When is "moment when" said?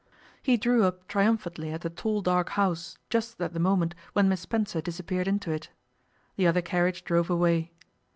3.59-4.27